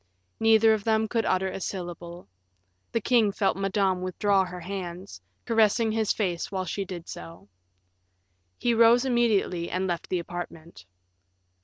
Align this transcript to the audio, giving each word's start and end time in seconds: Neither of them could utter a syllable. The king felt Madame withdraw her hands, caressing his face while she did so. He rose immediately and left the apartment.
Neither 0.39 0.73
of 0.73 0.83
them 0.83 1.07
could 1.07 1.25
utter 1.27 1.47
a 1.47 1.59
syllable. 1.61 2.27
The 2.91 3.01
king 3.01 3.31
felt 3.31 3.55
Madame 3.55 4.01
withdraw 4.01 4.43
her 4.43 4.61
hands, 4.61 5.21
caressing 5.45 5.91
his 5.91 6.11
face 6.11 6.51
while 6.51 6.65
she 6.65 6.83
did 6.85 7.07
so. 7.07 7.47
He 8.57 8.73
rose 8.73 9.05
immediately 9.05 9.69
and 9.69 9.85
left 9.85 10.09
the 10.09 10.17
apartment. 10.17 10.87